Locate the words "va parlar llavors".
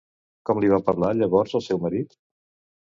0.71-1.55